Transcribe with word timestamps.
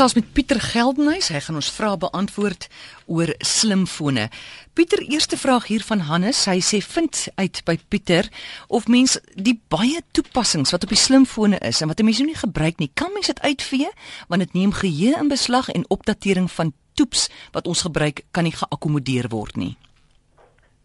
gesels 0.00 0.16
met 0.16 0.32
Pieter 0.32 0.56
Geldenhuys. 0.64 1.26
Hy 1.28 1.42
gaan 1.44 1.58
ons 1.60 1.68
vrae 1.76 1.98
beantwoord 2.00 2.70
oor 3.04 3.28
slimfone. 3.44 4.30
Pieter, 4.72 5.02
eerste 5.04 5.36
vraag 5.36 5.66
hier 5.68 5.82
van 5.84 6.00
Hannes. 6.08 6.38
Hy 6.48 6.62
sê 6.64 6.78
vind 6.80 7.26
uit 7.36 7.58
by 7.68 7.74
Pieter 7.92 8.30
of 8.72 8.86
mens 8.88 9.18
die 9.36 9.58
baie 9.68 10.00
toepassings 10.16 10.72
wat 10.72 10.86
op 10.86 10.94
die 10.94 11.00
slimfone 11.02 11.60
is 11.68 11.82
en 11.84 11.92
wat 11.92 12.00
'n 12.00 12.08
mens 12.08 12.22
nie 12.24 12.34
gebruik 12.34 12.80
nie, 12.80 12.88
kan 12.94 13.12
mens 13.12 13.26
dit 13.26 13.40
uitvee 13.40 13.90
want 14.28 14.40
dit 14.40 14.52
neem 14.54 14.72
geheue 14.72 15.20
in 15.20 15.28
beslag 15.28 15.68
en 15.68 15.84
opdatering 15.90 16.48
van 16.50 16.72
toeps 16.94 17.28
wat 17.52 17.66
ons 17.66 17.82
gebruik 17.82 18.24
kan 18.30 18.44
nie 18.44 18.56
geakkommodeer 18.56 19.28
word 19.28 19.56
nie. 19.56 19.76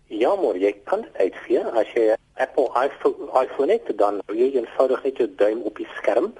Ja, 0.07 0.35
maar 0.35 0.57
jy 0.57 0.75
kan 0.83 1.01
dit 1.01 1.15
uitvee 1.15 1.63
as 1.63 1.87
jy 1.95 2.15
Apple 2.33 2.67
iPhone 2.83 3.31
iPhone 3.31 3.71
het, 3.71 3.97
dan 3.97 4.19
jy 4.27 4.51
eenvoudig 4.59 5.03
net 5.03 5.17
jou 5.17 5.29
duim 5.35 5.61
op 5.61 5.77
die 5.77 5.87
skerm 5.95 6.33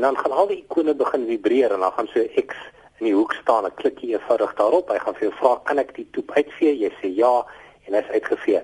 En 0.00 0.06
dan 0.06 0.18
gaan 0.18 0.32
al 0.32 0.46
die 0.46 0.62
ikone 0.62 0.94
begin 0.94 1.26
vibreer 1.28 1.72
en 1.72 1.82
dan 1.84 1.92
gaan 1.92 2.06
so 2.08 2.22
X 2.46 2.54
in 2.98 3.04
die 3.04 3.12
hoek 3.12 3.34
staan. 3.36 3.66
Ek 3.68 3.74
klik 3.76 3.98
hier 4.00 4.16
eenvoudig 4.16 4.54
daarop. 4.56 4.88
Hy 4.88 4.96
gaan 4.98 5.16
vir 5.18 5.26
jou 5.26 5.32
vra, 5.40 5.50
"Kan 5.68 5.78
ek 5.78 5.92
die 5.94 6.06
toep 6.16 6.30
uitvee?" 6.32 6.78
Jy 6.78 6.90
sê 7.00 7.10
ja 7.16 7.44
en 7.86 7.92
hy's 7.94 8.08
uitgevee. 8.08 8.62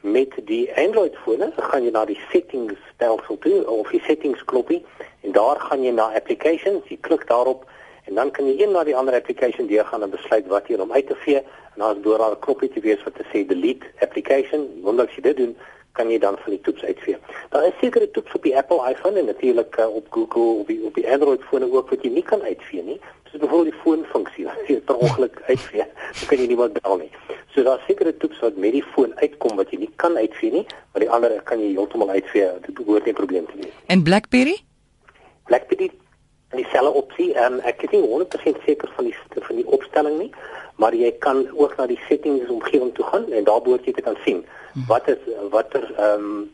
Met 0.00 0.32
die 0.46 0.72
Android 0.76 1.16
fone 1.24 1.52
gaan 1.56 1.84
jy 1.84 1.90
na 1.90 2.04
die 2.04 2.20
settings 2.32 2.80
stelsel 2.94 3.38
toe 3.38 3.66
of 3.66 3.90
die 3.90 4.00
settings 4.00 4.44
knoppie 4.44 4.84
en 5.20 5.32
daar 5.32 5.60
gaan 5.60 5.84
jy 5.84 5.90
na 5.90 6.14
applications. 6.14 6.88
Jy 6.88 6.98
klik 7.00 7.26
daarop 7.26 7.68
en 8.04 8.14
dan 8.14 8.30
kan 8.30 8.46
jy 8.46 8.62
een 8.62 8.72
na 8.72 8.84
die 8.84 8.96
ander 8.96 9.14
application 9.14 9.66
deur 9.66 9.84
gaan 9.84 10.02
en 10.02 10.10
besluit 10.10 10.46
wat 10.46 10.68
jy 10.68 10.80
om 10.80 10.92
uit 10.92 11.06
te 11.06 11.16
vee 11.16 11.36
en 11.36 11.76
dan 11.76 11.96
is 11.96 12.02
daar 12.02 12.30
'n 12.30 12.40
knoppie 12.40 12.72
te 12.72 12.80
wees 12.80 13.02
wat 13.04 13.14
te 13.14 13.24
sê 13.24 13.46
delete 13.46 13.86
application. 14.00 14.80
Wanneer 14.82 15.10
jy 15.16 15.22
dit 15.22 15.36
doen, 15.36 15.56
kan 15.98 16.10
jy 16.12 16.18
dan 16.22 16.38
van 16.44 16.54
die 16.54 16.60
toets 16.66 16.84
uitvee. 16.86 17.18
Daar 17.52 17.66
is 17.66 17.78
sekere 17.82 18.10
toets 18.16 18.34
op 18.38 18.42
die 18.46 18.56
Apple 18.56 18.80
iPhone 18.90 19.18
en 19.18 19.30
natuurlik 19.30 19.76
uh, 19.82 19.88
op 20.00 20.06
Google 20.14 20.62
op 20.62 20.70
die 20.70 20.80
op 20.86 20.94
die 20.94 21.06
Android 21.10 21.42
fone 21.50 21.70
ook 21.72 21.90
wat 21.90 22.06
jy 22.06 22.12
nie 22.14 22.24
kan 22.30 22.42
uitvee 22.42 22.82
nie. 22.86 22.98
Soos 23.28 23.42
byvoorbeeld 23.42 23.74
die 23.74 23.82
foonfunksie 23.82 24.46
wat 24.48 24.70
jy 24.70 24.78
per 24.88 25.02
ongeluk 25.04 25.42
uitvee, 25.50 25.84
dan 25.84 26.30
kan 26.30 26.40
jy 26.40 26.48
nie 26.48 26.60
wat 26.60 26.78
bel 26.80 26.96
nie. 27.02 27.10
So 27.52 27.66
daar 27.66 27.82
is 27.82 27.88
sekere 27.90 28.14
toets 28.22 28.40
wat 28.44 28.56
met 28.56 28.72
die 28.78 28.84
foon 28.94 29.12
uitkom 29.20 29.58
wat 29.60 29.74
jy 29.74 29.82
nie 29.84 29.92
kan 30.00 30.16
uitvee 30.16 30.54
nie, 30.54 30.66
maar 30.92 31.04
die 31.04 31.10
ander 31.10 31.34
kan 31.50 31.60
jy 31.60 31.74
heeltemal 31.74 32.14
uitvee. 32.14 32.50
Dit 32.66 32.74
behoort 32.80 33.04
nie 33.04 33.12
'n 33.12 33.20
probleem 33.22 33.46
te 33.46 33.58
wees. 33.60 33.74
En 33.86 34.02
BlackBerry? 34.02 34.58
BlackBerry 35.44 35.90
dieselfde 36.56 36.92
opsie 36.92 37.34
en 37.34 37.60
ek 37.68 37.82
is 37.82 37.92
nie 37.92 38.02
100% 38.02 38.62
seker 38.64 38.88
van 38.96 39.04
die 39.04 39.14
van 39.48 39.56
die 39.56 39.66
opstelling 39.66 40.16
nie, 40.18 40.30
maar 40.78 40.94
jy 40.94 41.10
kan 41.18 41.42
ook 41.52 41.76
na 41.76 41.86
die 41.90 42.00
settings 42.08 42.50
omgewing 42.54 42.94
toe 42.94 43.04
gaan 43.10 43.26
en 43.32 43.44
daar 43.44 43.62
behoort 43.62 43.86
jy 43.86 43.92
te 43.96 44.06
kan 44.06 44.18
sien 44.24 44.44
wat 44.86 45.08
is 45.08 45.28
watter 45.50 45.84
ehm 45.96 46.30
um, 46.30 46.48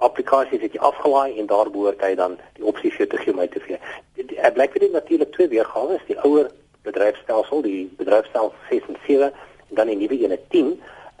applikasies 0.00 0.62
het 0.64 0.72
jy 0.72 0.80
afgelaai 0.80 1.38
en 1.38 1.48
daar 1.50 1.70
behoort 1.72 2.00
hy 2.04 2.14
dan 2.16 2.38
die 2.56 2.64
opsie 2.64 2.92
vir 2.94 3.08
te 3.10 3.18
gee 3.20 3.32
om 3.34 3.40
uit 3.40 3.52
te 3.52 3.60
vee. 3.66 3.78
Dit 4.16 4.32
blyk 4.56 4.72
vir 4.76 4.86
dit 4.86 4.94
natuurlik 4.96 5.32
twee 5.36 5.50
weergawe 5.52 5.98
die 6.08 6.16
ouer 6.24 6.48
bedryfstelsel, 6.88 7.62
die 7.66 7.82
bedryfstelsel 8.00 8.54
6 8.70 8.88
en 8.88 8.98
7 9.06 9.28
en 9.28 9.80
dan 9.80 9.92
die 9.92 9.98
nuwe 10.00 10.22
een 10.24 10.38
10. 10.54 10.72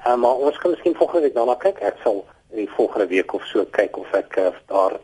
Uh, 0.06 0.16
maar 0.16 0.40
ons 0.48 0.58
kan 0.58 0.72
miskien 0.72 0.96
volgende 0.96 1.26
week 1.26 1.36
daarna 1.36 1.58
kyk. 1.60 1.82
Ek 1.84 2.00
sal 2.04 2.22
in 2.50 2.64
die 2.64 2.72
volgende 2.76 3.06
week 3.12 3.34
of 3.36 3.44
so 3.52 3.66
kyk 3.76 4.00
of 4.00 4.16
ek 4.16 4.38
uh, 4.40 4.48
daar 4.72 4.96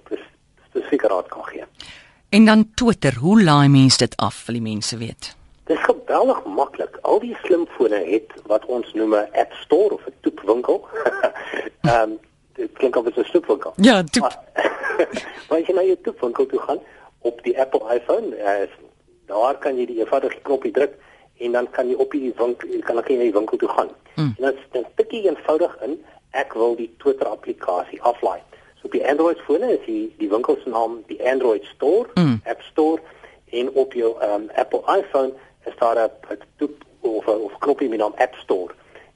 spesifieke 0.70 1.12
raad 1.12 1.28
kan 1.32 1.44
gee. 1.52 1.68
En 2.32 2.48
dan 2.48 2.64
Twitter, 2.74 3.20
hoe 3.20 3.42
laai 3.42 3.68
mense 3.68 4.00
dit 4.00 4.16
af, 4.16 4.40
wil 4.46 4.56
die 4.58 4.64
mense 4.64 4.96
weet? 4.96 5.34
Dit 5.66 5.76
is 5.76 5.84
geweldig 5.84 6.44
maklik. 6.44 6.98
Al 7.02 7.18
die 7.18 7.36
slimfone 7.42 7.98
het 8.06 8.30
wat 8.46 8.66
ons 8.66 8.92
noem 8.94 9.14
'n 9.14 9.28
App 9.32 9.52
Store 9.52 9.94
of 9.94 10.06
'n 10.06 10.14
toepwinkel. 10.20 10.86
Ehm 11.80 12.02
um, 12.02 12.18
dit 12.52 12.72
klink 12.72 12.96
of 12.96 13.04
dit 13.04 13.16
'n 13.16 13.30
toepwinkel. 13.32 13.72
Ja, 13.76 14.02
toep. 14.02 14.30
Maar 15.48 15.58
as 15.58 15.66
jy 15.66 15.74
na 15.74 15.82
jou 15.82 15.96
toepwinkel 16.02 16.46
toe 16.46 16.60
gaan 16.60 16.78
op 17.18 17.42
die 17.42 17.60
Apple 17.60 17.94
iPhone, 17.94 18.36
uh, 18.36 18.70
daar 19.26 19.58
kan 19.58 19.76
jy 19.76 19.86
die 19.86 19.98
eenvoudige 19.98 20.40
knoppie 20.42 20.72
druk 20.72 20.94
en 21.38 21.52
dan 21.52 21.70
kan 21.70 21.88
jy 21.88 21.94
op 21.94 22.10
die 22.10 22.32
winkel 22.36 22.68
kan 22.80 23.04
jy 23.06 23.16
na 23.16 23.22
die 23.22 23.32
winkel 23.32 23.56
toe 23.56 23.68
gaan. 23.68 23.90
Mm. 24.14 24.34
En 24.38 24.54
dan 24.70 24.84
tik 24.94 25.10
jy 25.10 25.26
eenvoudig 25.26 25.76
in 25.82 26.04
ek 26.30 26.52
wil 26.52 26.76
die 26.76 26.94
Twitter 26.98 27.26
applikasie 27.26 28.02
aflaai. 28.02 28.40
So 28.78 28.86
op 28.86 28.92
die 28.92 29.08
Android 29.08 29.40
fone 29.48 29.72
is 29.72 29.84
die 29.86 30.14
die 30.18 30.30
winkel 30.30 30.58
se 30.62 30.68
naam 30.68 31.02
die 31.06 31.20
Android 31.30 31.64
Store, 31.74 32.08
mm. 32.14 32.40
App 32.44 32.62
Store 32.62 33.02
en 33.50 33.70
op 33.70 33.92
jou 33.92 34.14
um, 34.22 34.48
Apple 34.54 34.82
iPhone 34.98 35.32
is 35.66 35.76
daar 35.78 35.98
'n 35.98 36.38
toep 36.56 36.84
of 37.00 37.26
of 37.26 37.58
knoppie 37.58 37.88
met 37.88 38.00
'n 38.00 38.16
App 38.16 38.34
Store. 38.34 38.72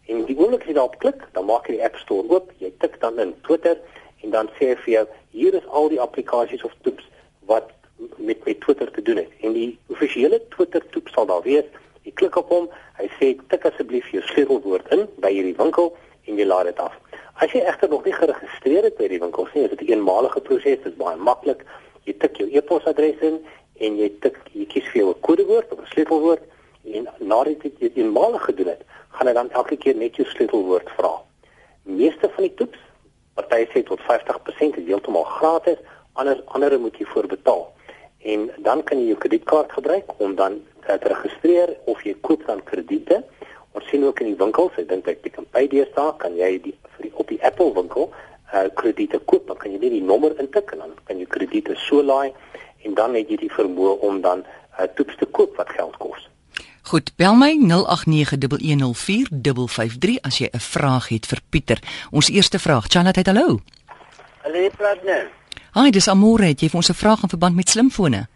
En 0.06 0.24
die 0.24 0.38
oomblik 0.38 0.64
jy 0.66 0.72
daarop 0.72 0.98
klik, 0.98 1.20
dan 1.32 1.44
maak 1.44 1.66
jy 1.66 1.74
die 1.74 1.84
App 1.84 1.96
Store 1.96 2.28
oop. 2.28 2.52
Jy 2.58 2.72
tik 2.78 3.00
dan 3.00 3.18
in 3.18 3.34
Twitter 3.42 3.78
en 4.22 4.30
dan 4.30 4.48
sê 4.58 4.68
hy 4.68 4.76
vir 4.76 4.92
jou 4.92 5.06
hier 5.30 5.54
is 5.54 5.66
al 5.66 5.88
die 5.88 6.00
applikasies 6.00 6.64
of 6.64 6.74
toeps 6.82 7.08
wat 7.46 7.70
met 8.16 8.44
met 8.44 8.60
Twitter 8.60 8.90
te 8.90 9.02
doen 9.02 9.16
het. 9.16 9.30
En 9.40 9.52
die 9.52 9.78
offisiële 9.86 10.40
Twitter 10.48 10.82
toep 10.90 11.08
sal 11.08 11.26
daar 11.26 11.42
wees. 11.42 11.64
Jy 12.02 12.12
klik 12.14 12.36
op 12.36 12.48
hom, 12.48 12.68
hy 12.98 13.08
sê 13.18 13.36
tik 13.48 13.64
asseblief 13.64 14.08
jou 14.10 14.22
sleutelwoord 14.22 14.88
in 14.96 15.06
by 15.20 15.32
hierdie 15.32 15.56
winkel 15.56 15.96
en 16.26 16.36
jy 16.36 16.46
laat 16.46 16.70
dit 16.70 16.78
af. 16.78 16.96
As 17.40 17.52
jy 17.52 17.62
egter 17.64 17.88
nog 17.88 18.04
nie 18.04 18.12
geregistreer 18.12 18.84
het 18.88 18.96
by 18.98 19.08
die 19.08 19.20
winkel 19.20 19.48
nie, 19.54 19.64
is 19.64 19.70
dit 19.70 19.80
'n 19.80 19.92
eenmalige 19.92 20.40
proses, 20.40 20.82
dit 20.82 20.86
is 20.86 20.96
baie 20.96 21.16
maklik. 21.16 21.64
Jy 22.04 22.14
tik 22.18 22.36
jou 22.36 22.48
e-posadres 22.50 23.20
in 23.20 23.40
en 23.86 23.96
jy 23.96 24.08
tik 24.24 24.36
jy 24.52 24.66
kies 24.72 24.88
vir 24.92 25.02
jou 25.02 25.14
kodewoord 25.26 25.72
of 25.72 25.80
'n 25.80 25.92
sleutelwoord 25.94 26.42
en 26.84 27.08
nadat 27.18 27.64
jy 27.64 27.72
dit 27.78 27.96
eenmalig 27.96 28.44
gedoen 28.44 28.72
het, 28.72 28.82
gaan 29.16 29.26
hy 29.26 29.32
dan 29.32 29.50
elke 29.50 29.76
keer 29.76 29.96
net 29.96 30.16
jou 30.16 30.26
sleutelwoord 30.26 30.88
vra. 30.96 31.12
Meeste 31.82 32.30
van 32.34 32.44
die 32.46 32.54
toets, 32.54 32.78
party 33.34 33.66
sê 33.72 33.82
tot 33.84 34.00
50% 34.08 34.78
is 34.80 34.86
heeltemal 34.88 35.24
gratis, 35.24 35.78
ander 36.12 36.42
ander 36.46 36.78
moet 36.80 36.96
jy 36.98 37.06
voor 37.12 37.26
betaal. 37.26 37.68
En 38.20 38.50
dan 38.58 38.82
kan 38.82 38.98
jy 38.98 39.12
jou 39.12 39.18
kredietkaart 39.18 39.72
gebruik 39.72 40.12
om 40.20 40.34
dan 40.34 40.60
te 40.86 40.98
registreer 41.08 41.76
of 41.84 42.02
jy 42.04 42.14
koop 42.20 42.44
dan 42.46 42.62
krediete. 42.64 43.22
Ons 43.72 43.86
sien 43.88 44.04
ook 44.04 44.20
in 44.20 44.32
die 44.32 44.36
winkels, 44.36 44.74
ek 44.76 44.88
dink 44.88 45.04
by 45.06 45.14
Pick 45.14 45.38
n 45.40 45.46
Pay 45.54 45.68
deesdae 45.72 46.16
kan 46.18 46.36
jy 46.36 46.58
die 46.66 46.74
vir 46.96 47.06
die 47.06 47.12
op 47.14 47.28
die 47.28 47.40
Apple 47.46 47.72
winkel 47.76 48.10
uh 48.50 48.66
krediete 48.74 49.20
koop, 49.30 49.46
dan 49.46 49.56
kan 49.56 49.70
jy 49.70 49.78
net 49.78 49.92
die 49.94 50.02
nommer 50.02 50.34
intik 50.42 50.72
en 50.74 50.82
dan 50.82 50.94
kan 51.06 51.20
jy 51.22 51.26
krediete 51.30 51.76
so 51.78 52.02
laai 52.02 52.32
en 52.84 52.94
dan 52.94 53.14
het 53.14 53.28
jy 53.28 53.36
die 53.36 53.52
vermoë 53.52 53.98
om 54.06 54.20
dan 54.20 54.44
uh, 54.44 54.84
toeps 54.96 55.16
te 55.16 55.26
koop 55.26 55.56
wat 55.56 55.68
geld 55.76 55.96
kos. 55.96 56.28
Goed, 56.90 57.12
bel 57.16 57.34
my 57.34 57.58
0891104553 57.60 57.68
as 60.22 60.38
jy 60.38 60.48
'n 60.52 60.60
vraag 60.60 61.08
het 61.08 61.26
vir 61.26 61.40
Pieter. 61.50 61.78
Ons 62.10 62.28
eerste 62.30 62.58
vraag, 62.58 62.86
Chanat, 62.88 63.16
hallo. 63.26 63.60
Hallo, 64.42 64.68
praat 64.76 65.02
nou. 65.04 65.26
Hi, 65.74 65.90
dis 65.90 66.08
Amore, 66.08 66.44
het 66.44 66.60
jy 66.60 66.68
vir 66.68 66.76
ons 66.76 66.90
'n 66.90 66.94
vraag 66.94 67.22
in 67.22 67.28
verband 67.28 67.56
met 67.56 67.68
slimfone? 67.68 68.28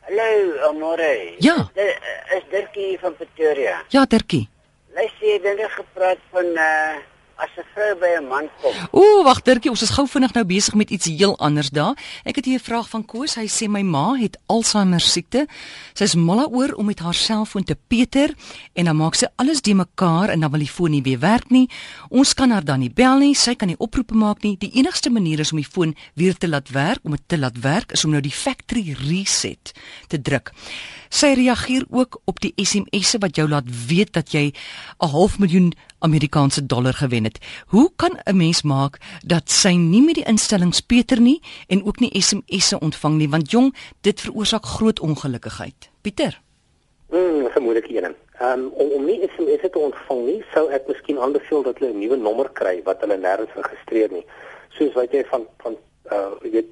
Hallo, 0.00 0.58
Amore. 0.68 1.34
Ja. 1.38 1.70
Is, 1.74 1.94
is 2.36 2.42
Dirkie 2.50 2.98
van 3.00 3.14
Pretoria? 3.16 3.82
Ja, 3.88 4.04
Dirkie. 4.04 4.48
Luister, 4.94 5.26
jy 5.26 5.32
het 5.32 5.42
net 5.42 5.70
gepraat 5.70 6.18
van 6.30 6.44
uh 6.44 6.94
as 7.40 7.50
'n 7.56 7.64
vrou 7.74 7.92
by 8.02 8.10
'n 8.20 8.28
man 8.28 8.46
kom. 8.60 8.74
Ooh, 8.92 9.24
wag 9.24 9.42
Dirkie, 9.42 9.70
ons 9.70 9.82
is 9.82 9.90
gou 9.96 10.06
vinnig 10.06 10.32
nou 10.32 10.44
besig 10.44 10.74
met 10.74 10.90
iets 10.90 11.06
heel 11.06 11.38
anders 11.38 11.70
daar. 11.70 11.96
Ek 12.24 12.36
het 12.36 12.44
hier 12.44 12.58
'n 12.58 12.68
vraag 12.70 12.88
van 12.88 13.04
Koos. 13.04 13.34
Hy 13.34 13.48
sê 13.48 13.68
my 13.68 13.82
ma 13.82 14.14
het 14.14 14.38
Alzheimer 14.46 15.00
siekte. 15.00 15.46
Sy 15.94 16.04
is 16.04 16.14
mal 16.14 16.48
oor 16.48 16.72
om 16.74 16.86
met 16.86 16.98
haar 16.98 17.14
selfoon 17.14 17.64
te 17.64 17.76
peter 17.88 18.34
en 18.72 18.84
dan 18.84 18.96
maak 18.96 19.14
sy 19.14 19.26
alles 19.36 19.60
die 19.60 19.74
mekaar 19.74 20.28
en 20.28 20.40
dan 20.40 20.50
wil 20.50 20.60
die 20.60 20.68
foon 20.68 20.90
nie 20.90 21.02
weer 21.02 21.18
werk 21.18 21.50
nie. 21.50 21.68
Ons 22.08 22.34
kan 22.34 22.50
haar 22.50 22.64
dan 22.64 22.80
nie 22.80 22.92
bel 22.92 23.18
nie. 23.18 23.34
Sy 23.34 23.54
kan 23.54 23.68
nie 23.68 23.78
oproepe 23.78 24.14
maak 24.14 24.42
nie. 24.42 24.56
Die 24.58 24.72
enigste 24.72 25.10
manier 25.10 25.40
is 25.40 25.52
om 25.52 25.58
die 25.58 25.70
foon 25.70 25.96
weer 26.14 26.36
te 26.36 26.48
laat 26.48 26.68
werk, 26.70 27.00
om 27.02 27.10
dit 27.10 27.22
te 27.26 27.38
laat 27.38 27.60
werk 27.60 27.92
is 27.92 28.04
om 28.04 28.10
nou 28.10 28.20
die 28.20 28.30
factory 28.30 28.96
reset 29.08 29.72
te 30.08 30.20
druk. 30.20 30.52
Sy 31.10 31.32
reageer 31.34 31.84
ook 31.90 32.20
op 32.24 32.40
die 32.40 32.52
SMS'e 32.56 33.18
wat 33.18 33.36
jou 33.36 33.48
laat 33.48 33.66
weet 33.86 34.12
dat 34.12 34.32
jy 34.32 34.52
'n 35.00 35.08
half 35.08 35.38
miljoen 35.38 35.72
Amerikaanse 36.00 36.66
dollar 36.66 36.94
gewen 36.94 37.24
het. 37.24 37.38
Hoe 37.66 37.90
kan 37.96 38.18
'n 38.24 38.36
mens 38.36 38.62
maak 38.62 38.98
dat 39.26 39.50
sy 39.50 39.68
nie 39.68 40.02
met 40.02 40.14
die 40.14 40.24
instellings 40.24 40.80
Peter 40.80 41.20
nie 41.20 41.40
en 41.66 41.84
ook 41.84 41.98
nie 42.00 42.20
SMS'e 42.20 42.78
ontvang 42.78 43.16
nie 43.16 43.28
want 43.28 43.50
jong, 43.50 43.74
dit 44.00 44.20
veroorsaak 44.20 44.64
groot 44.64 45.00
ongelukkigheid. 45.00 45.90
Pieter. 46.00 46.40
Mm, 47.10 47.48
vermoedelik 47.50 47.88
een. 47.88 48.14
Um, 48.42 48.68
om 48.68 48.88
om 48.88 49.04
nie 49.04 49.28
SMS'e 49.36 49.70
te 49.70 49.78
ontvang 49.78 50.20
nie, 50.24 50.44
sou 50.52 50.70
ek 50.70 50.86
miskien 50.86 51.18
aanbeveel 51.18 51.62
dat 51.62 51.78
hulle 51.78 51.92
'n 51.92 51.98
nuwe 51.98 52.16
nommer 52.16 52.48
kry 52.50 52.80
wat 52.84 53.00
hulle 53.00 53.16
nêrens 53.16 53.52
geregistreer 53.52 54.12
nie. 54.12 54.24
Soos 54.68 54.92
wat 54.92 55.12
jy 55.12 55.24
van 55.24 55.46
van 55.62 55.76
uh 56.12 56.30
jy 56.42 56.50
weet 56.50 56.70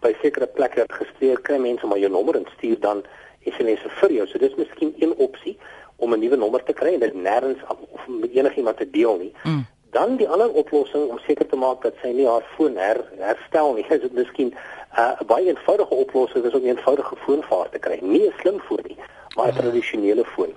by 0.00 0.12
sekere 0.22 0.46
plekke 0.46 0.84
geregistreer 0.88 1.40
kry 1.40 1.58
mense 1.58 1.86
maar 1.86 1.98
jou 1.98 2.10
nommer 2.10 2.36
en 2.36 2.46
stuur 2.56 2.80
dan 2.80 3.02
SMS'e 3.44 3.90
vir 4.00 4.12
jou. 4.12 4.26
So 4.26 4.38
dis 4.38 4.54
miskien 4.54 4.94
een 4.98 5.14
opsie 5.16 5.58
om 5.98 6.14
'n 6.14 6.20
nuwe 6.20 6.36
nommer 6.36 6.62
te 6.64 6.72
kry 6.72 6.92
en 6.94 7.00
dit 7.00 7.14
nêrens 7.14 7.62
of 7.68 8.06
met 8.06 8.30
enigiemand 8.30 8.76
te 8.76 8.90
deel 8.90 9.16
nie. 9.16 9.32
Mm. 9.42 9.66
Dan 9.90 10.16
die 10.16 10.28
ander 10.28 10.50
oplossing 10.52 11.08
om 11.10 11.18
seker 11.18 11.46
te 11.46 11.56
maak 11.56 11.82
dat 11.82 11.94
sy 12.02 12.08
nie 12.08 12.26
haar 12.26 12.46
foon 12.56 12.76
her, 12.76 13.04
herstel 13.18 13.74
nie, 13.74 13.86
is 13.94 14.00
dit 14.00 14.12
miskien 14.12 14.48
'n 14.48 15.00
uh, 15.00 15.20
baie 15.26 15.46
eenvoudige 15.46 15.94
oplossing 15.94 16.44
is 16.44 16.54
om 16.54 16.62
'n 16.62 16.74
eenvoudige 16.74 17.16
foonvaart 17.16 17.72
te 17.72 17.78
kry. 17.78 17.98
Nie 18.02 18.26
'n 18.26 18.34
slim 18.40 18.60
foon 18.60 18.84
nie, 18.88 18.96
maar 19.36 19.48
'n 19.48 19.54
mm. 19.54 19.60
tradisionele 19.60 20.24
foon. 20.24 20.52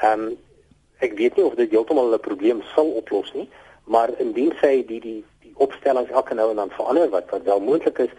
Ehm 0.00 0.20
um, 0.20 0.36
ek 0.98 1.12
weet 1.12 1.36
nie 1.36 1.44
of 1.44 1.54
dit 1.54 1.70
heeltemal 1.70 2.12
'n 2.12 2.20
probleem 2.20 2.62
sal 2.74 2.86
oplos 2.86 3.32
nie, 3.32 3.48
maar 3.84 4.10
indien 4.18 4.52
sy 4.60 4.84
die 4.86 5.00
die 5.00 5.24
die 5.40 5.52
opstellings 5.56 6.10
elke 6.10 6.34
nou 6.34 6.50
en 6.50 6.56
dan 6.56 6.70
verander 6.70 7.08
wat 7.08 7.30
wat 7.30 7.42
wel 7.42 7.60
moontlik 7.60 7.98
is, 7.98 8.14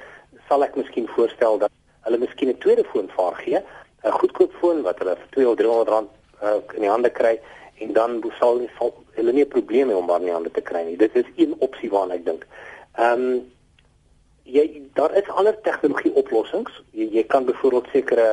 sal 0.47 0.63
ek 0.63 0.75
miskien 0.75 1.07
voorstel 1.07 1.57
dat 1.57 1.71
hulle 2.01 2.17
miskien 2.17 2.49
'n 2.49 2.57
tweede 2.57 2.83
foonvaart 2.83 3.37
gee 3.37 3.59
'n 4.05 4.11
goedkoop 4.19 4.53
foon 4.59 4.81
wat 4.81 4.99
hulle 4.99 5.15
vir 5.15 5.29
2 5.29 5.49
of 5.49 5.55
300 5.55 5.89
rand 5.89 6.09
uh, 6.41 6.59
in 6.73 6.81
die 6.81 6.89
hande 6.89 7.09
kry 7.09 7.39
en 7.83 7.93
dan 7.93 8.21
sal 8.39 8.61
sal 8.77 8.93
hulle 9.17 9.33
nie 9.35 9.45
probleme 9.45 9.93
hê 9.93 9.97
om 9.97 10.07
maar 10.07 10.23
nie 10.23 10.33
hande 10.33 10.51
te 10.51 10.61
kry 10.61 10.83
nie. 10.85 10.97
Dit 10.97 11.15
is 11.15 11.27
een 11.35 11.55
opsie 11.59 11.89
waarna 11.91 12.19
ek 12.19 12.25
dink. 12.25 12.47
Ehm 12.95 13.27
um, 13.27 13.43
jy 14.45 14.65
daar 14.93 15.15
is 15.17 15.29
ander 15.33 15.55
tegnologie 15.65 16.13
oplossings. 16.13 16.73
Jy, 16.93 17.07
jy 17.17 17.23
kan 17.25 17.45
byvoorbeeld 17.45 17.87
sekere 17.91 18.27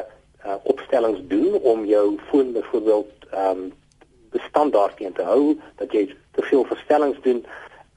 uh, 0.45 0.59
opstellings 0.69 1.23
doen 1.31 1.55
om 1.63 1.87
jou 1.89 2.19
foon 2.31 2.53
byvoorbeeld 2.53 3.31
ehm 3.31 3.63
um, 3.63 3.71
bestandaard 4.33 4.97
teen 4.97 5.13
te 5.13 5.25
hou 5.29 5.57
dat 5.77 5.93
jy 5.93 6.07
te 6.37 6.43
veel 6.43 6.65
verstellings 6.65 7.21
doen. 7.23 7.45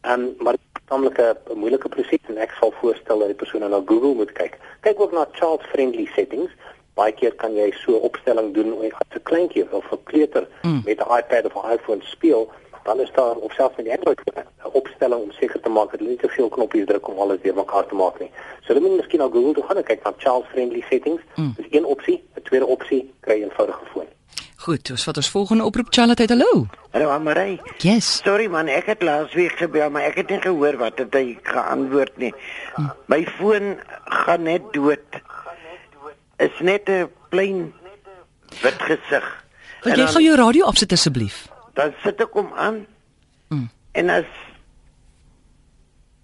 Ehm 0.02 0.30
um, 0.30 0.36
maar 0.40 0.56
tamelik 0.86 1.18
'n 1.18 1.57
moeilike 1.57 1.90
proses 1.90 2.25
en 2.28 2.38
ek 2.38 2.52
sal 2.60 2.74
voorstel 2.80 3.19
dat 3.19 3.28
die 3.28 3.42
persoon 3.44 3.69
na 3.69 3.81
Google 3.86 4.13
moet 4.13 4.31
kyk. 4.31 4.57
Kyk 4.81 5.00
ook 5.00 5.12
na 5.12 5.28
child 5.31 5.62
friendly 5.63 6.06
settings. 6.16 6.52
Baie 6.95 7.12
keer 7.12 7.33
kan 7.36 7.56
jy 7.56 7.71
so 7.83 8.00
opstelling 8.07 8.53
doen 8.53 8.71
as 8.81 9.18
'n 9.18 9.24
kleintjie 9.24 9.65
of 9.71 9.92
'n 9.92 10.03
kleuter 10.03 10.47
mm. 10.63 10.81
met 10.86 11.00
'n 11.00 11.12
iPad 11.19 11.45
of 11.45 11.56
'n 11.56 11.71
iPhone 11.77 12.01
speel, 12.03 12.51
dan 12.83 13.00
is 13.00 13.12
daar 13.15 13.36
of 13.36 13.51
selfs 13.53 13.75
met 13.77 13.86
die 13.86 13.95
Android 13.97 14.19
'n 14.36 14.71
opstelling 14.71 15.21
om 15.21 15.31
seker 15.31 15.59
te 15.59 15.69
maak 15.69 15.92
dat 15.92 16.00
hulle 16.00 16.09
nie 16.09 16.24
te 16.24 16.30
veel 16.30 16.50
knoppies 16.50 16.86
druk 16.86 17.07
om 17.07 17.19
alles 17.19 17.42
deurmekaar 17.42 17.86
te 17.86 17.95
maak 17.95 18.19
nie. 18.19 18.31
So 18.63 18.74
dan 18.74 18.81
moet 18.81 18.92
jy 18.92 18.97
miskien 18.97 19.19
na 19.19 19.30
Google 19.30 19.53
toe 19.53 19.63
gaan 19.63 19.77
en 19.77 19.83
kyk 19.83 20.03
na 20.03 20.13
child 20.18 20.45
friendly 20.45 20.83
settings. 20.89 21.21
Mm. 21.36 21.53
Dis 21.57 21.65
een 21.69 21.86
opsie, 21.86 22.24
'n 22.38 22.42
tweede 22.42 22.65
opsie, 22.65 23.13
kry 23.19 23.39
'n 23.39 23.44
eenvoudige 23.44 23.86
foon. 23.94 24.07
Goed, 24.65 24.89
ons 24.89 25.03
vat 25.03 25.18
ons 25.18 25.30
volgende 25.30 25.63
oproep 25.63 25.88
Charlotte. 25.89 26.25
Hallo. 26.27 26.65
Hallo 26.92 27.09
Amarai. 27.09 27.59
Yes. 27.77 28.21
Sorry 28.24 28.47
man, 28.47 28.68
ek 28.68 28.86
het 28.86 29.03
laasweek 29.06 29.59
gebel, 29.62 29.89
maar 29.94 30.07
ek 30.07 30.15
het 30.15 30.30
nie 30.30 30.39
gehoor 30.42 30.77
wat 30.77 30.97
het 30.97 31.13
hy 31.13 31.38
geantwoord 31.44 32.18
nie. 32.18 32.31
Hm. 32.75 32.88
My 33.06 33.25
foon 33.38 33.75
gaan 34.06 34.44
net 34.50 34.65
dood. 34.74 35.21
Is 36.38 36.60
net 36.60 36.90
'n 36.90 37.10
plain 37.30 37.74
wit 38.62 38.82
gesig. 38.82 39.26
Wil 39.84 40.00
jy 40.00 40.08
gou 40.08 40.22
jou 40.22 40.36
radio 40.36 40.66
afsit 40.66 40.92
asseblief? 40.92 41.48
Dan 41.74 41.94
sit 42.04 42.22
ek 42.22 42.34
hom 42.34 42.52
aan. 42.54 42.86
Mm. 43.50 43.70
En 43.92 44.10
as 44.10 44.26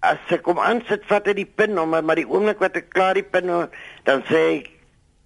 as 0.02 0.18
ek 0.34 0.44
hom 0.50 0.58
aansit, 0.58 1.04
vat 1.06 1.26
hy 1.26 1.32
die 1.32 1.46
pin 1.46 1.78
om 1.78 1.94
maar 1.94 2.18
die 2.18 2.26
oomblik 2.26 2.58
wat 2.58 2.76
ek 2.76 2.90
klaar 2.90 3.14
die 3.14 3.22
pin 3.22 3.46
dan 4.04 4.24
sê 4.26 4.40
ek 4.58 4.70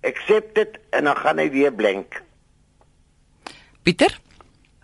accept 0.04 0.58
it 0.58 0.78
en 0.92 1.08
dan 1.08 1.16
gaan 1.16 1.38
hy 1.38 1.48
weer 1.50 1.72
blank. 1.72 2.22
Pieter? 3.82 4.12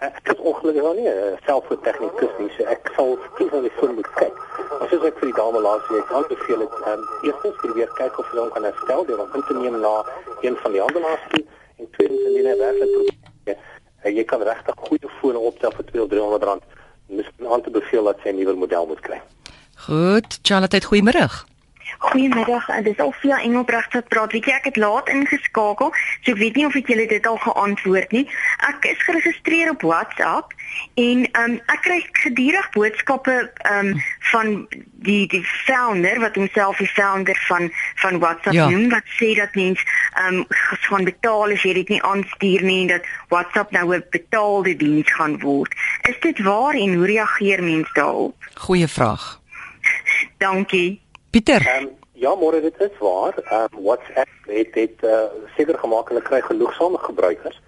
Ek 0.02 0.18
het 0.22 0.40
ongelukkig 0.40 0.82
nog 0.82 0.94
nie 0.94 1.08
'n 1.08 1.38
selfoon 1.46 1.80
tegnikus 1.80 2.34
nie, 2.38 2.50
so 2.56 2.62
ek 2.64 2.90
sal 2.94 3.18
skien 3.34 3.48
van 3.48 3.62
die 3.62 3.74
foon 3.78 3.94
moet 3.94 4.10
kyk. 4.14 4.36
As 4.80 4.90
jy 4.90 4.98
ek 5.06 5.18
vir 5.18 5.28
die 5.30 5.38
dame 5.40 5.60
laat 5.60 5.82
sê, 5.86 5.98
ek 5.98 6.06
kan 6.06 6.24
beveel 6.28 6.58
dit 6.58 6.72
ehm 6.86 6.92
um, 6.92 7.02
eerstens 7.22 7.56
probeer 7.62 7.90
kyk 8.00 8.18
of 8.18 8.32
jy 8.32 8.38
hom 8.38 8.50
kan 8.54 8.64
herstel 8.64 9.04
deur 9.06 9.20
hom 9.22 9.30
in 9.34 9.44
te 9.46 9.54
neem 9.54 9.80
na 9.80 9.94
een 10.40 10.56
van 10.62 10.72
die 10.72 10.80
handelaars 10.80 11.24
toe 11.28 11.44
en 11.78 11.90
tweedens 11.90 12.26
indien 12.28 12.50
hy 12.50 12.56
werklik 12.64 12.90
probeer. 12.96 13.58
Uh, 14.04 14.16
jy 14.18 14.24
kan 14.24 14.42
regtig 14.42 14.74
goeie 14.76 15.08
fone 15.20 15.38
opstel 15.38 15.72
vir 15.76 15.84
200 15.84 16.10
300 16.10 16.44
rand. 16.50 16.62
Miskien 17.06 17.46
aan 17.46 17.62
te 17.62 17.70
beveel 17.70 18.04
dat 18.04 18.18
sy 18.22 18.28
'n 18.28 18.36
nuwe 18.36 18.54
model 18.54 18.86
moet 18.86 19.00
kry. 19.00 19.20
Goed, 19.86 20.38
Charlotte, 20.42 20.86
goeiemôre. 20.86 21.26
Goeiemiddag, 21.98 22.66
dit 22.66 22.86
is 22.86 22.98
Alfia 22.98 23.40
Engelbrecht 23.40 23.92
wat 23.92 24.08
praat. 24.08 24.32
Weet 24.32 24.44
jy, 24.44 24.52
ek 24.52 24.64
het 24.64 24.76
laat 24.76 25.08
ingeskakel, 25.08 25.92
so 25.94 26.32
ek 26.32 26.38
weet 26.40 26.56
nie 26.58 26.66
of 26.66 26.74
ek 26.78 26.88
julle 26.90 27.06
dit 27.06 27.26
al 27.26 27.38
geantwoord 27.44 28.14
nie. 28.16 28.24
Ek 28.68 28.84
is 28.86 29.02
geregistreer 29.02 29.70
op 29.70 29.82
WhatsApp 29.82 30.52
en 30.94 31.24
um, 31.40 31.54
ek 31.72 31.80
kry 31.82 31.98
gedurig 32.22 32.68
boodskappe 32.74 33.34
um, 33.70 33.92
van 34.30 34.52
die 35.02 35.26
die 35.26 35.42
founder 35.66 36.20
wat 36.22 36.38
homself 36.38 36.78
die 36.78 36.90
founder 36.90 37.38
van 37.48 37.70
van 38.02 38.18
WhatsApp 38.22 38.54
ja. 38.54 38.68
noem 38.70 38.88
wat 38.92 39.08
sê 39.18 39.32
dat 39.38 39.54
mens 39.58 39.82
um, 40.26 40.44
gaan 40.86 41.08
betaal 41.08 41.56
as 41.56 41.66
jy 41.66 41.74
dit 41.80 41.94
nie 41.96 42.02
aanstuur 42.06 42.62
nie 42.66 42.78
en 42.84 42.92
dat 42.94 43.08
WhatsApp 43.34 43.74
nou 43.74 43.86
'n 43.96 44.04
betaalde 44.10 44.76
diens 44.76 45.10
gaan 45.12 45.38
word. 45.40 45.74
Is 46.08 46.20
dit 46.20 46.38
waar 46.42 46.74
en 46.74 46.94
hoe 46.94 47.06
reageer 47.06 47.62
mense 47.62 47.92
daarop? 47.94 48.36
Goeie 48.54 48.88
vraag. 48.88 49.40
Dankie. 50.38 51.00
Pieter. 51.30 51.66
Um, 51.80 51.90
ja, 52.12 52.34
môre 52.34 52.60
dit 52.60 52.80
is 52.80 52.96
waar. 52.98 53.34
Um, 53.50 53.82
WhatsApp 53.82 54.30
het 54.46 54.72
dit 54.72 55.04
uh, 55.04 55.26
seker 55.56 55.78
gemaak 55.78 56.08
hulle 56.08 56.22
kry 56.22 56.40
genoegsame 56.40 56.98
gebruikers. 56.98 57.60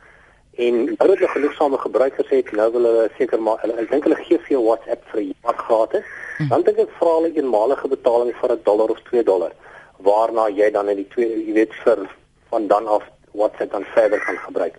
En 0.56 0.95
hulle 0.99 1.17
het 1.19 1.31
genoegsame 1.31 1.79
gebruikers 1.79 2.29
het 2.29 2.53
nou 2.53 2.73
wil 2.73 2.85
hulle 2.89 3.11
seker 3.19 3.41
maar 3.43 3.59
hulle 3.61 3.75
ek 3.83 3.91
dink 3.91 4.05
hulle 4.06 4.19
gee 4.23 4.39
vir 4.39 4.53
jou 4.56 4.62
WhatsApp 4.65 5.03
vir 5.11 5.21
'n 5.21 5.35
jaar 5.43 5.59
gratis. 5.67 6.05
Hm. 6.39 6.49
Dan 6.49 6.62
dink 6.62 6.79
ek 6.79 6.97
vra 6.99 7.15
hulle 7.17 7.29
'n 7.29 7.37
eenmalige 7.37 7.89
betaling 7.89 8.33
vir 8.41 8.53
'n 8.53 8.61
dollar 8.65 8.89
of 8.89 9.01
2 9.11 9.23
dollar 9.23 9.53
waarna 9.99 10.49
jy 10.49 10.71
dan 10.71 10.89
in 10.89 10.97
die 10.97 11.09
tweede 11.09 11.45
jy 11.47 11.53
weet 11.53 11.75
vir 11.85 12.09
van 12.49 12.67
dan 12.67 12.87
af 12.87 13.03
WhatsApp 13.33 13.73
dan 13.73 13.85
verder 13.85 14.21
kan 14.21 14.37
gebruik. 14.37 14.79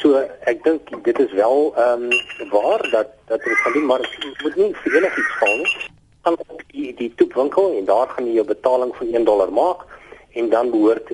So 0.00 0.22
ek 0.40 0.64
dink 0.64 1.04
dit 1.04 1.18
is 1.18 1.32
wel 1.32 1.72
ehm 1.76 2.02
um, 2.02 2.50
waar 2.50 2.82
dat 2.90 3.08
dat 3.26 3.42
hulle 3.42 3.56
kan 3.62 3.72
doen 3.72 3.86
maar 3.86 4.02
moet 4.42 4.56
nie 4.56 4.74
vir 4.82 4.96
enigiets 4.96 5.38
val 5.40 5.56
nie 5.56 5.72
gaan 6.22 6.36
op 6.46 6.62
die 6.66 6.94
die 6.94 7.12
toepwinkel 7.14 7.76
en 7.78 7.84
daar 7.84 8.08
gaan 8.08 8.26
jy 8.26 8.34
jou 8.34 8.46
betaling 8.46 8.94
van 8.96 9.06
1 9.14 9.24
dollar 9.24 9.52
maak 9.52 9.84
en 10.32 10.48
dan 10.48 10.70
behoort 10.70 11.12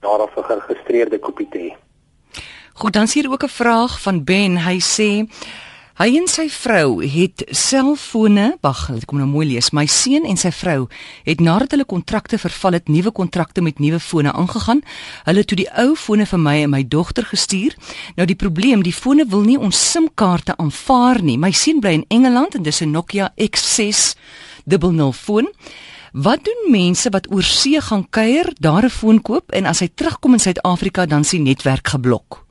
daar 0.00 0.20
af 0.26 0.36
'n 0.36 0.42
geregistreerde 0.42 1.18
kopie 1.18 1.48
te 1.48 1.58
hê. 1.58 1.83
Goed, 2.74 2.92
dan 2.92 3.02
is 3.02 3.14
hier 3.14 3.30
ook 3.30 3.44
'n 3.44 3.48
vraag 3.48 4.00
van 4.00 4.24
Ben. 4.24 4.56
Hy 4.56 4.80
sê 4.80 5.28
hy 5.94 6.16
en 6.16 6.28
sy 6.28 6.48
vrou 6.50 7.06
het 7.06 7.44
selfone, 7.46 8.56
wag, 8.60 8.90
ek 8.90 9.06
kom 9.06 9.18
nou 9.18 9.28
mooi 9.28 9.46
lees. 9.46 9.70
My 9.70 9.86
seun 9.86 10.24
en 10.24 10.36
sy 10.36 10.50
vrou 10.50 10.88
het 11.22 11.40
nadat 11.40 11.70
hulle 11.70 11.84
kontrakte 11.84 12.38
verval 12.38 12.72
het, 12.72 12.88
nuwe 12.88 13.10
kontrakte 13.10 13.60
met 13.60 13.78
nuwe 13.78 14.00
fone 14.00 14.32
aangegaan. 14.32 14.82
Hulle 15.24 15.38
het 15.38 15.46
toe 15.46 15.56
die 15.56 15.70
ou 15.76 15.94
fone 15.94 16.26
vir 16.26 16.38
my 16.38 16.62
en 16.62 16.70
my 16.70 16.88
dogter 16.88 17.24
gestuur. 17.24 17.76
Nou 18.16 18.26
die 18.26 18.34
probleem, 18.36 18.82
die 18.82 18.92
fone 18.92 19.24
wil 19.28 19.42
nie 19.42 19.58
ons 19.58 19.90
SIM-kaarte 19.90 20.56
aanvaar 20.56 21.22
nie. 21.22 21.38
My 21.38 21.50
seun 21.50 21.80
bly 21.80 21.92
in 21.92 22.04
Engeland 22.08 22.54
en 22.54 22.62
dis 22.62 22.80
'n 22.80 22.90
Nokia 22.90 23.32
X6 23.36 24.14
00 24.64 25.12
foon. 25.12 25.52
Wat 26.12 26.44
doen 26.44 26.70
mense 26.70 27.10
wat 27.10 27.30
oor 27.30 27.42
see 27.42 27.80
gaan 27.80 28.10
kuier, 28.10 28.52
daar 28.58 28.84
'n 28.84 28.90
foon 28.90 29.22
koop 29.22 29.52
en 29.52 29.66
as 29.66 29.78
hy 29.78 29.88
terugkom 29.94 30.32
in 30.32 30.40
Suid-Afrika 30.40 31.06
dan 31.06 31.24
sien 31.24 31.42
netwerk 31.42 31.88
geblok? 31.88 32.43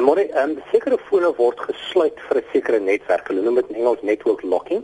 En 0.00 0.06
môre, 0.08 0.22
ehm 0.32 0.54
sekere 0.70 0.96
fone 1.10 1.28
word 1.36 1.58
gesluit 1.60 2.20
vir 2.26 2.38
'n 2.38 2.46
sekere 2.52 2.78
netwerk. 2.80 3.26
Hulle 3.28 3.42
noem 3.44 3.56
dit 3.60 3.68
in 3.68 3.80
Engels 3.80 4.02
network 4.02 4.42
locking. 4.42 4.82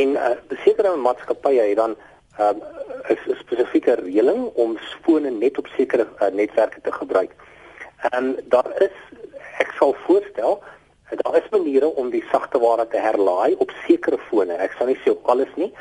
En 0.00 0.08
uh 0.20 0.36
sekere 0.64 0.90
maatskappye 0.96 1.62
het 1.68 1.76
dan 1.76 1.96
ehm 2.38 2.60
uh, 2.60 3.16
'n 3.32 3.38
spesifieke 3.40 3.94
reëling 3.94 4.42
om 4.64 4.76
fone 5.04 5.30
net 5.30 5.58
op 5.58 5.66
sekere 5.76 6.06
uh, 6.20 6.28
netwerke 6.28 6.80
te 6.80 6.92
gebruik. 6.92 7.32
En 8.10 8.36
daar 8.44 8.68
is 8.82 8.96
ek 9.58 9.72
sal 9.78 9.96
voorstel 10.06 10.62
daar 11.22 11.36
is 11.36 11.48
maniere 11.50 11.88
om 11.94 12.10
die 12.10 12.24
sagte 12.30 12.58
ware 12.58 12.86
te 12.88 12.98
herlaai 12.98 13.54
op 13.58 13.70
sekere 13.86 14.18
fone. 14.18 14.52
Ek 14.52 14.72
sal 14.76 14.86
nie 14.86 15.00
sê 15.04 15.10
op 15.10 15.28
alles 15.28 15.52
nie. 15.56 15.72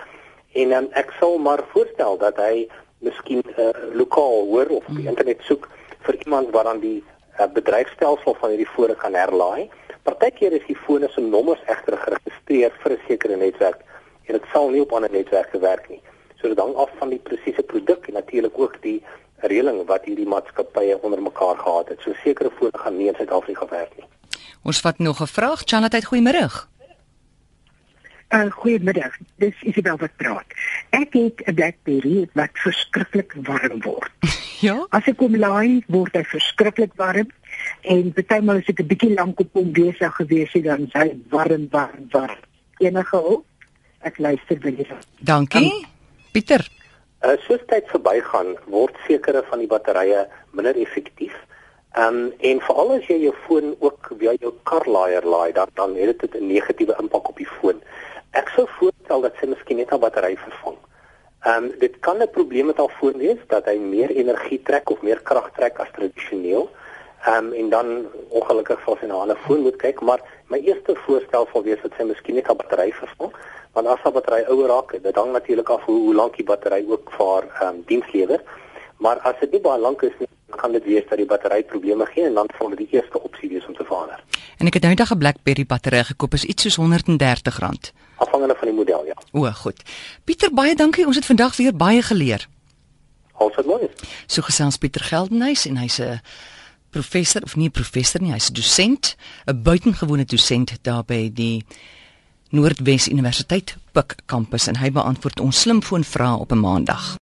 En 0.53 0.71
um, 0.71 0.87
ek 0.91 1.11
sal 1.19 1.37
maar 1.37 1.63
voorstel 1.73 2.17
dat 2.17 2.37
hy 2.37 2.69
miskien 2.99 3.43
uh, 3.57 3.73
lokaal 3.91 4.45
hoor 4.51 4.67
of 4.67 4.87
op 4.87 4.95
die 4.95 5.03
hmm. 5.03 5.07
internet 5.07 5.41
soek 5.41 5.67
vir 5.99 6.15
iemand 6.23 6.51
wat 6.51 6.63
dan 6.63 6.79
die 6.79 7.03
uh, 7.39 7.47
bedryfstelsel 7.53 8.35
van 8.39 8.49
hierdie 8.49 8.69
fone 8.75 8.95
kan 8.95 9.13
herlaai. 9.13 9.69
Partykeer 10.03 10.51
is 10.51 10.65
die 10.67 10.77
fone 10.85 11.09
se 11.11 11.21
nommers 11.21 11.61
egter 11.71 11.97
geregistreer 11.97 12.71
vir 12.83 12.91
'n 12.91 13.01
sekere 13.07 13.35
netwerk 13.35 13.79
en 14.27 14.33
dit 14.33 14.45
sal 14.51 14.69
nie 14.69 14.81
op 14.81 14.91
ander 14.91 15.11
netwerke 15.11 15.59
werk 15.59 15.89
nie. 15.89 16.01
So 16.39 16.47
dit 16.47 16.59
hang 16.59 16.75
af 16.75 16.89
van 16.99 17.09
die 17.09 17.19
presiese 17.19 17.63
produk 17.63 18.07
en 18.07 18.13
natuurlik 18.13 18.59
ook 18.59 18.81
die 18.81 19.03
reëling 19.37 19.85
wat 19.85 20.05
hierdie 20.05 20.27
maatskappye 20.27 20.99
onder 21.01 21.21
mekaar 21.21 21.57
gehad 21.57 21.89
het. 21.89 22.01
So 22.01 22.13
sekere 22.23 22.51
fone 22.59 22.77
gaan 22.77 22.97
nie 22.97 23.07
in 23.07 23.15
Suid-Afrika 23.15 23.67
werk 23.69 23.97
nie. 23.97 24.07
Ons 24.63 24.79
vat 24.79 24.99
nog 24.99 25.21
'n 25.21 25.27
vraag. 25.27 25.61
Chanat, 25.65 26.05
goeiemôre. 26.05 26.71
Uh, 28.33 28.51
goeiemiddag. 28.51 29.13
Dis 29.37 29.61
Isabel 29.61 29.97
wat 29.97 30.15
praat. 30.17 30.45
Ek 30.93 31.13
het 31.17 31.41
'n 31.45 31.53
BlackBerry 31.57 32.27
wat 32.33 32.53
verskriklik 32.53 33.33
warm 33.41 33.81
word. 33.81 34.11
ja. 34.67 34.85
As 34.89 35.07
ek 35.09 35.17
hom 35.19 35.35
laai, 35.35 35.81
word 35.87 36.13
hy 36.13 36.23
verskriklik 36.23 36.93
warm 37.01 37.31
en 37.81 38.13
partymal 38.13 38.61
as 38.61 38.69
ek 38.69 38.79
'n 38.79 38.87
bietjie 38.91 39.13
lank 39.15 39.39
op 39.39 39.49
hom 39.57 39.71
besig 39.73 40.13
gewees 40.15 40.53
het, 40.53 40.63
dan 40.63 40.85
sy 40.93 41.17
warm, 41.33 41.67
warm, 41.71 42.05
warm. 42.11 42.41
Enige 42.77 43.17
hulp? 43.17 43.45
Ek 44.01 44.17
luister 44.17 44.59
baie. 44.59 44.85
Dankie. 45.19 45.65
Um, 45.71 45.85
Pieter. 46.31 46.61
Uh, 47.23 47.37
soos 47.47 47.61
tyd 47.67 47.87
verbygaan, 47.87 48.57
word 48.67 48.95
sekere 49.07 49.43
van 49.49 49.59
die 49.59 49.67
batterye 49.67 50.27
minder 50.51 50.75
effektief. 50.75 51.33
Ehm 51.93 52.15
um, 52.15 52.33
en 52.39 52.59
veral 52.59 52.91
as 52.97 53.05
jy 53.07 53.17
jou 53.21 53.33
foon 53.47 53.75
ook 53.79 54.11
via 54.19 54.33
jou 54.41 54.53
karlaaier 54.69 55.25
laai, 55.25 55.53
dan 55.53 55.69
dan 55.73 55.95
het 55.95 56.19
dit 56.19 56.35
'n 56.35 56.47
negatiewe 56.47 56.95
impak 56.99 57.29
op 57.29 57.37
die 57.37 57.49
foon. 57.57 57.81
Ek 58.33 58.49
sou 58.55 58.63
voorstel 58.79 59.21
dat 59.21 59.35
sy 59.37 59.45
miskien 59.45 59.77
net 59.77 59.91
haar 59.93 60.01
battery 60.01 60.33
vervang. 60.41 60.77
Ehm 61.45 61.65
um, 61.65 61.65
dit 61.79 61.99
kan 62.05 62.17
'n 62.17 62.29
probleem 62.37 62.65
met 62.65 62.77
haar 62.77 62.93
foon 62.99 63.17
wees 63.17 63.41
dat 63.47 63.65
hy 63.65 63.77
meer 63.77 64.09
energie 64.09 64.61
trek 64.61 64.89
of 64.89 65.01
meer 65.01 65.21
krag 65.21 65.51
trek 65.57 65.77
as 65.77 65.91
tradisioneel. 65.97 66.69
Ehm 67.25 67.45
um, 67.45 67.53
en 67.53 67.69
dan 67.69 67.87
ongelukkig 68.29 68.79
sal 68.85 68.97
sy 68.97 69.05
na 69.05 69.15
'n 69.15 69.21
ander 69.25 69.37
foon 69.45 69.61
moet 69.61 69.75
kyk, 69.75 70.01
maar 70.01 70.21
my 70.47 70.57
eerste 70.57 70.95
voorstel 71.05 71.47
sal 71.51 71.63
wees 71.63 71.81
dat 71.81 71.93
sy 71.97 72.03
miskien 72.03 72.35
net 72.35 72.47
haar 72.47 72.55
battery 72.55 72.91
vervang, 72.91 73.31
want 73.73 73.87
as 73.87 73.99
haar 74.03 74.15
battery 74.17 74.43
ouer 74.47 74.67
raak, 74.67 75.03
dit 75.03 75.15
hang 75.15 75.31
natuurlik 75.31 75.69
af 75.69 75.83
hoe, 75.85 75.99
hoe 76.05 76.15
lank 76.15 76.35
die 76.35 76.45
battery 76.45 76.85
ook 76.87 77.11
vir 77.17 77.27
haar 77.27 77.45
ehm 77.61 77.67
um, 77.67 77.83
diens 77.85 78.11
lewer. 78.11 78.41
Maar 78.97 79.19
as 79.19 79.35
dit 79.39 79.51
nie 79.51 79.61
baie 79.61 79.79
lank 79.79 80.01
is 80.01 80.17
nie, 80.19 80.27
kan 80.55 80.71
dit 80.71 80.83
wees 80.83 81.05
dat 81.09 81.17
die 81.17 81.25
battery 81.27 81.63
probleme 81.63 82.05
gee 82.05 82.25
en 82.25 82.33
dan 82.33 82.49
sal 82.57 82.69
dit 82.69 82.77
die 82.77 82.91
eerste 82.97 83.21
opsie 83.21 83.49
wees 83.49 83.65
om 83.67 83.75
te 83.75 83.83
verander. 83.83 84.23
En 84.57 84.67
ek 84.67 84.73
het 84.73 84.83
nou 84.83 84.95
'n 84.95 85.17
BlackBerry 85.17 85.65
battery 85.65 86.03
gekoop, 86.03 86.33
is 86.33 86.45
iets 86.45 86.63
soos 86.63 86.77
R130. 86.77 87.93
Afhangende 88.23 88.55
van 88.59 88.69
die 88.69 88.77
model, 88.77 89.05
ja. 89.09 89.17
O, 89.31 89.45
goed. 89.63 89.83
Pieter, 90.23 90.53
baie 90.53 90.75
dankie. 90.75 91.05
Ons 91.05 91.19
het 91.19 91.27
vandag 91.27 91.55
weer 91.59 91.75
baie 91.75 92.01
geleer. 92.01 92.47
Alles 93.33 93.55
wat 93.59 93.65
mooi 93.65 93.87
is. 93.87 94.09
So 94.27 94.45
gesels 94.45 94.77
Pieter 94.77 95.03
Geldenhuys 95.03 95.65
en 95.69 95.77
hy's 95.81 95.99
'n 95.99 96.21
professor 96.93 97.41
of 97.43 97.55
nie 97.55 97.69
professor 97.69 98.21
nie, 98.21 98.31
hy's 98.31 98.49
'n 98.49 98.53
dosent, 98.53 99.15
'n 99.47 99.61
buitengewone 99.61 100.25
dosent 100.25 100.77
daar 100.81 101.03
by 101.03 101.31
die 101.33 101.65
Noordwes 102.53 103.07
Universiteit 103.07 103.75
Pik 103.91 104.15
kampus 104.25 104.67
en 104.67 104.77
hy 104.77 104.91
beantwoord 104.91 105.39
ons 105.39 105.59
slimfoon 105.59 106.03
vrae 106.03 106.37
op 106.37 106.51
'n 106.51 106.59
maandag. 106.59 107.17